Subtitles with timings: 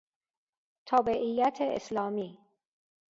[0.87, 2.37] تابعیت اسلامی